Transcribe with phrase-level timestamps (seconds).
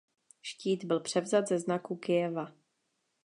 [0.41, 2.51] Štít byl převzat ze znaku Kyjeva.